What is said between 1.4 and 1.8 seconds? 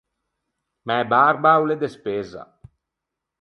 o l’é